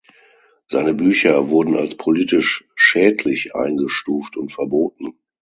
[0.67, 5.19] Seine Bücher wurden als politisch schädlich eingestuft und verboten.